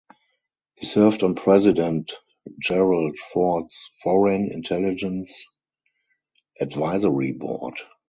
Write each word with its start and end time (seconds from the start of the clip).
He 0.77 0.87
served 0.87 1.21
on 1.21 1.35
President 1.35 2.11
Gerald 2.59 3.19
Ford's 3.19 3.87
Foreign 4.01 4.49
Intelligence 4.51 5.45
Advisory 6.59 7.33
Board. 7.33 7.75